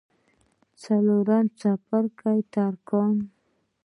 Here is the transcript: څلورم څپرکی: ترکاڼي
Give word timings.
څلورم 0.81 1.45
څپرکی: 1.59 2.39
ترکاڼي 2.53 3.25